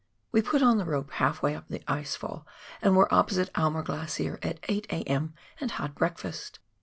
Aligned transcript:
"We 0.31 0.41
put 0.41 0.63
on 0.63 0.79
the 0.79 0.85
rope 0.85 1.11
half 1.11 1.43
way 1.43 1.53
up 1.55 1.67
the 1.67 1.83
ice 1.87 2.15
fall 2.15 2.47
and 2.81 2.97
were 2.97 3.13
opposite 3.13 3.51
Aimer 3.55 3.83
Glacier 3.83 4.39
at 4.41 4.57
8 4.67 4.87
a.m., 4.89 5.35
and 5.59 5.69
had 5.69 5.93
breakfast. 5.93 6.57